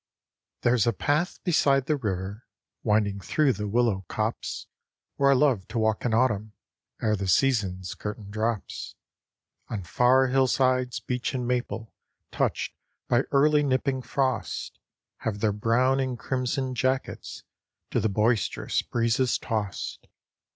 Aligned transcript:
There's 0.61 0.87
a 0.87 0.93
path 0.93 1.37
beside 1.43 1.85
the 1.85 1.95
river, 1.95 2.47
Winding 2.81 3.19
through 3.19 3.53
the 3.53 3.67
willow 3.67 4.03
copse 4.07 4.65
Where 5.17 5.29
I 5.29 5.35
love 5.35 5.67
to 5.67 5.77
walk 5.77 6.05
in 6.05 6.11
autumn 6.11 6.53
Ere 7.03 7.15
the 7.15 7.27
season's 7.27 7.93
curtain 7.93 8.31
drops. 8.31 8.95
On 9.69 9.83
far 9.83 10.25
hillsides 10.29 10.99
beech 11.01 11.35
and 11.35 11.47
maple, 11.47 11.93
Touched 12.31 12.73
by 13.07 13.25
early 13.31 13.61
nipping 13.61 14.01
frost, 14.01 14.79
Have 15.17 15.39
their 15.39 15.53
brown 15.53 15.99
and 15.99 16.17
crimson 16.17 16.73
jackets 16.73 17.43
To 17.91 17.99
the 17.99 18.09
boisterous 18.09 18.81
breezes 18.81 19.37
tossed. 19.37 20.07